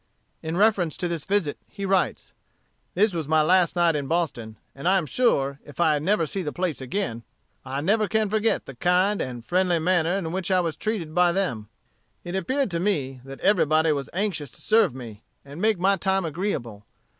In 0.41 0.57
reference 0.57 0.97
to 0.97 1.07
this 1.07 1.25
visit, 1.25 1.59
he 1.69 1.85
writes: 1.85 2.33
"This 2.95 3.13
was 3.13 3.27
my 3.27 3.43
last 3.43 3.75
night 3.75 3.95
in 3.95 4.07
Boston, 4.07 4.57
and 4.73 4.87
I 4.87 4.97
am 4.97 5.05
sure, 5.05 5.59
if 5.63 5.79
I 5.79 5.99
never 5.99 6.25
see 6.25 6.41
the 6.41 6.51
place 6.51 6.81
again, 6.81 7.21
I 7.63 7.81
never 7.81 8.07
can 8.07 8.27
forget 8.27 8.65
the 8.65 8.73
kind 8.73 9.21
and 9.21 9.45
friendly 9.45 9.77
manner 9.77 10.17
in 10.17 10.31
which 10.31 10.49
I 10.49 10.59
was 10.59 10.75
treated 10.75 11.13
by 11.13 11.31
them. 11.33 11.69
It 12.23 12.35
appeared 12.35 12.71
to 12.71 12.79
me 12.79 13.21
that 13.25 13.41
everybody 13.41 13.91
was 13.91 14.09
anxious 14.11 14.49
to 14.53 14.61
serve 14.61 14.95
me, 14.95 15.21
and 15.45 15.61
make 15.61 15.77
my 15.77 15.97
time 15.97 16.25
agreeable. 16.25 16.83